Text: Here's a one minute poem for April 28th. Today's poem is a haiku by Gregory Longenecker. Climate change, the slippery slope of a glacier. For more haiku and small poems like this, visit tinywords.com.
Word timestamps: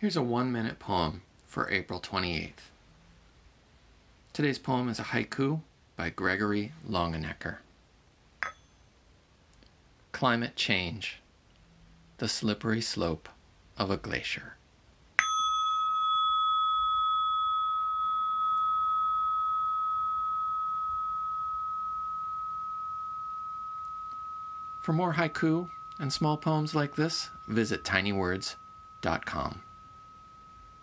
Here's 0.00 0.16
a 0.16 0.22
one 0.22 0.50
minute 0.50 0.78
poem 0.78 1.20
for 1.44 1.70
April 1.70 2.00
28th. 2.00 2.70
Today's 4.32 4.58
poem 4.58 4.88
is 4.88 4.98
a 4.98 5.02
haiku 5.02 5.60
by 5.94 6.08
Gregory 6.08 6.72
Longenecker. 6.88 7.58
Climate 10.10 10.56
change, 10.56 11.20
the 12.16 12.28
slippery 12.28 12.80
slope 12.80 13.28
of 13.76 13.90
a 13.90 13.98
glacier. 13.98 14.56
For 24.80 24.94
more 24.94 25.12
haiku 25.12 25.68
and 25.98 26.10
small 26.10 26.38
poems 26.38 26.74
like 26.74 26.94
this, 26.94 27.28
visit 27.46 27.84
tinywords.com. 27.84 29.60